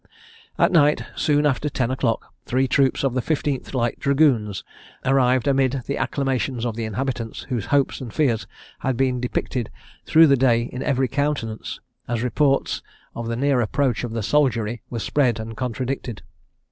[0.57, 4.63] At night, soon after ten o'clock, three troops of the 15th Light Dragoons
[5.05, 8.47] arrived amid the acclamations of the inhabitants, whose hopes and fears
[8.79, 9.69] had been depicted
[10.07, 12.81] through the day in every countenance, as reports
[13.13, 16.23] of the near approach of the soldiery were spread and contradicted.